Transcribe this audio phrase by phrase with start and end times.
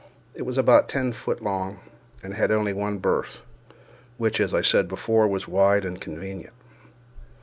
[0.33, 1.77] It was about ten feet long,
[2.23, 3.41] and had only one berth,
[4.17, 6.53] which, as I said before, was wide and convenient.